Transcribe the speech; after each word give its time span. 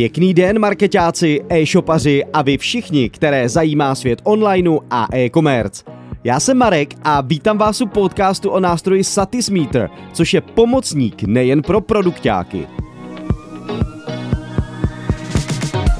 Pěkný 0.00 0.34
den, 0.34 0.58
marketáci, 0.58 1.40
e-shopaři 1.48 2.24
a 2.32 2.42
vy 2.42 2.58
všichni, 2.58 3.10
které 3.10 3.48
zajímá 3.48 3.94
svět 3.94 4.20
onlineu 4.24 4.78
a 4.90 5.08
e-commerce. 5.14 5.84
Já 6.24 6.40
jsem 6.40 6.58
Marek 6.58 6.94
a 7.02 7.20
vítám 7.20 7.58
vás 7.58 7.80
u 7.80 7.86
podcastu 7.86 8.50
o 8.50 8.60
nástroji 8.60 9.04
Satismeter, 9.04 9.90
což 10.12 10.34
je 10.34 10.40
pomocník 10.40 11.22
nejen 11.22 11.62
pro 11.62 11.80
produktáky. 11.80 12.66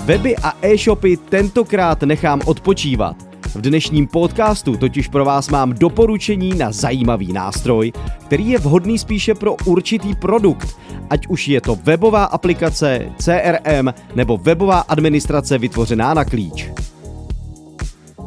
Weby 0.05 0.37
a 0.37 0.57
e-shopy 0.63 1.17
tentokrát 1.17 2.03
nechám 2.03 2.41
odpočívat. 2.47 3.30
V 3.47 3.61
dnešním 3.61 4.07
podcastu 4.07 4.77
totiž 4.77 5.09
pro 5.09 5.25
vás 5.25 5.49
mám 5.49 5.73
doporučení 5.73 6.55
na 6.55 6.73
zajímavý 6.73 7.33
nástroj, 7.33 7.93
který 8.25 8.49
je 8.49 8.59
vhodný 8.59 8.99
spíše 8.99 9.35
pro 9.35 9.57
určitý 9.65 10.15
produkt, 10.15 10.79
ať 11.11 11.27
už 11.27 11.49
je 11.49 11.61
to 11.61 11.79
webová 11.85 12.25
aplikace, 12.25 13.13
CRM 13.19 13.89
nebo 14.15 14.37
webová 14.37 14.79
administrace 14.79 15.59
vytvořená 15.59 16.15
na 16.15 16.25
klíč. 16.25 16.71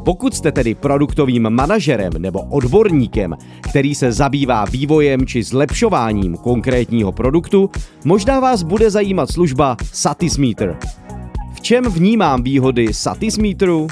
Pokud 0.04 0.34
jste 0.34 0.52
tedy 0.52 0.74
produktovým 0.74 1.50
manažerem 1.50 2.12
nebo 2.18 2.40
odborníkem, 2.40 3.36
který 3.60 3.94
se 3.94 4.12
zabývá 4.12 4.64
vývojem 4.64 5.26
či 5.26 5.42
zlepšováním 5.42 6.36
konkrétního 6.36 7.12
produktu, 7.12 7.70
možná 8.04 8.40
vás 8.40 8.62
bude 8.62 8.90
zajímat 8.90 9.30
služba 9.30 9.76
Satismeter. 9.92 10.78
V 11.54 11.60
čem 11.60 11.84
vnímám 11.84 12.42
výhody 12.42 12.94
Satismeteru? 12.94 13.86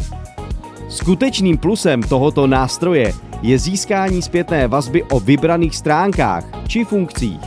Skutečným 0.92 1.58
plusem 1.58 2.02
tohoto 2.02 2.46
nástroje 2.46 3.12
je 3.42 3.58
získání 3.58 4.22
zpětné 4.22 4.68
vazby 4.68 5.02
o 5.02 5.20
vybraných 5.20 5.76
stránkách 5.76 6.44
či 6.68 6.84
funkcích. 6.84 7.40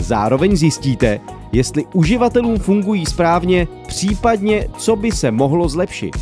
Zároveň 0.00 0.56
zjistíte, 0.56 1.20
jestli 1.52 1.84
uživatelům 1.94 2.58
fungují 2.58 3.06
správně, 3.06 3.68
případně 3.86 4.68
co 4.78 4.96
by 4.96 5.12
se 5.12 5.30
mohlo 5.30 5.68
zlepšit. 5.68 6.16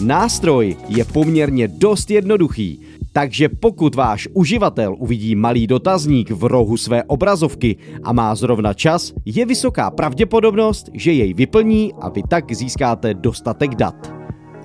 Nástroj 0.00 0.76
je 0.88 1.04
poměrně 1.04 1.68
dost 1.68 2.10
jednoduchý, 2.10 2.80
takže 3.12 3.48
pokud 3.48 3.94
váš 3.94 4.28
uživatel 4.32 4.96
uvidí 4.98 5.34
malý 5.34 5.66
dotazník 5.66 6.30
v 6.30 6.44
rohu 6.44 6.76
své 6.76 7.04
obrazovky 7.04 7.76
a 8.02 8.12
má 8.12 8.34
zrovna 8.34 8.74
čas, 8.74 9.12
je 9.24 9.46
vysoká 9.46 9.90
pravděpodobnost, 9.90 10.90
že 10.92 11.12
jej 11.12 11.34
vyplní 11.34 11.92
a 12.00 12.08
vy 12.08 12.22
tak 12.28 12.52
získáte 12.52 13.14
dostatek 13.14 13.74
dat. 13.74 14.17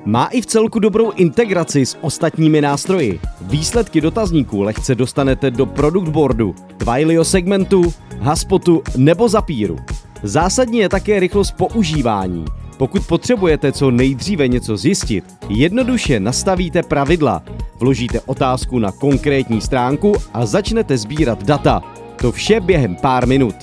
Má 0.06 0.26
i 0.26 0.42
v 0.42 0.46
celku 0.46 0.80
dobrou 0.80 1.12
integraci 1.12 1.86
s 1.86 1.98
ostatními 2.02 2.62
nástroji. 2.62 3.20
Výsledky 3.42 4.02
dotazníků 4.02 4.62
lehce 4.62 4.96
dostanete 4.96 5.52
do 5.52 5.66
product 5.66 6.10
boardu, 6.10 6.56
Twilio 6.78 7.24
segmentu, 7.24 7.94
Haspotu 8.20 8.82
nebo 8.98 9.30
Zapíru. 9.30 9.80
Zásadní 10.24 10.78
je 10.78 10.90
také 10.90 11.20
rychlost 11.20 11.52
používání. 11.52 12.46
Pokud 12.78 13.08
potřebujete 13.08 13.72
co 13.72 13.92
nejdříve 13.92 14.48
něco 14.48 14.78
zjistit, 14.78 15.24
jednoduše 15.50 16.20
nastavíte 16.20 16.84
pravidla, 16.84 17.44
vložíte 17.80 18.22
otázku 18.22 18.80
na 18.80 18.92
konkrétní 18.92 19.62
stránku 19.62 20.14
a 20.34 20.46
začnete 20.46 20.98
sbírat 20.98 21.44
data. 21.44 21.82
To 22.16 22.32
vše 22.32 22.60
během 22.60 22.96
pár 22.96 23.28
minut. 23.28 23.56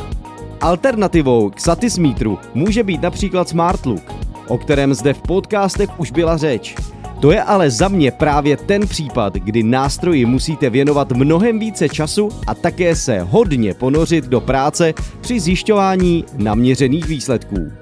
Alternativou 0.61 1.51
k 1.51 1.61
Satismetru 1.61 2.39
může 2.55 2.83
být 2.83 3.03
například 3.03 3.49
Smartlook, 3.49 4.13
o 4.51 4.59
kterém 4.59 4.95
zde 4.95 5.15
v 5.15 5.23
podcastech 5.23 6.01
už 6.01 6.11
byla 6.11 6.37
řeč. 6.37 6.75
To 7.21 7.33
je 7.33 7.43
ale 7.43 7.71
za 7.71 7.89
mě 7.89 8.11
právě 8.11 8.57
ten 8.57 8.87
případ, 8.87 9.35
kdy 9.35 9.63
nástroji 9.63 10.27
musíte 10.27 10.71
věnovat 10.71 11.13
mnohem 11.13 11.59
více 11.59 11.89
času 11.89 12.29
a 12.47 12.55
také 12.55 12.97
se 12.97 13.21
hodně 13.21 13.75
ponořit 13.75 14.25
do 14.25 14.41
práce 14.41 14.95
při 15.21 15.41
zjišťování 15.41 16.25
naměřených 16.37 17.07
výsledků. 17.07 17.73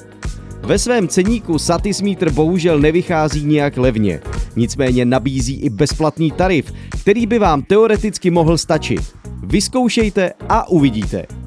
Ve 0.62 0.78
svém 0.78 1.08
ceníku 1.08 1.58
Satismeter 1.58 2.30
bohužel 2.30 2.78
nevychází 2.78 3.44
nijak 3.44 3.76
levně, 3.76 4.20
nicméně 4.56 5.04
nabízí 5.04 5.60
i 5.60 5.70
bezplatný 5.70 6.30
tarif, 6.30 6.72
který 7.00 7.26
by 7.26 7.38
vám 7.38 7.62
teoreticky 7.62 8.30
mohl 8.30 8.58
stačit. 8.58 9.00
Vyzkoušejte 9.42 10.32
a 10.48 10.68
uvidíte. 10.68 11.37